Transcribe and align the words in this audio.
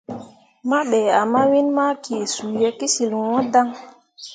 Mah 0.69 0.85
be 0.89 0.99
ah 1.19 1.25
mawin 1.33 1.67
ma 1.77 1.85
kee 2.03 2.25
suu 2.33 2.53
ye 2.61 2.69
kəsyil 2.79 3.13
ŋwəə 3.23 3.41
daŋ. 3.53 3.67